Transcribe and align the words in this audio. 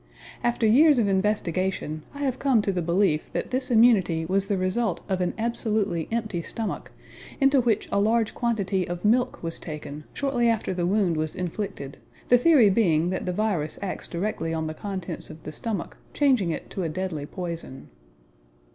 After 0.43 0.65
years 0.65 0.97
of 0.97 1.07
investigation 1.07 2.01
I 2.15 2.21
have 2.23 2.39
come 2.39 2.63
to 2.63 2.71
the 2.71 2.81
belief 2.81 3.31
that 3.33 3.51
this 3.51 3.69
immunity 3.69 4.25
was 4.25 4.47
the 4.47 4.57
result 4.57 5.01
of 5.07 5.21
an 5.21 5.35
absolutely 5.37 6.07
empty 6.11 6.41
stomach, 6.41 6.91
into 7.39 7.61
which 7.61 7.87
a 7.91 7.99
large 7.99 8.33
quantity 8.33 8.87
of 8.87 9.05
milk 9.05 9.43
was 9.43 9.59
taken 9.59 10.05
shortly 10.11 10.49
after 10.49 10.73
the 10.73 10.87
wound 10.87 11.17
was 11.17 11.35
inflicted, 11.35 11.97
the 12.29 12.39
theory 12.39 12.71
being 12.71 13.11
that 13.11 13.27
the 13.27 13.31
virus 13.31 13.77
acts 13.83 14.07
directly 14.07 14.55
on 14.55 14.65
the 14.65 14.73
contents 14.73 15.29
of 15.29 15.43
the 15.43 15.51
stomach, 15.51 15.95
changing 16.15 16.49
it 16.49 16.71
to 16.71 16.81
a 16.81 16.89
deadly 16.89 17.27
poison. 17.27 17.89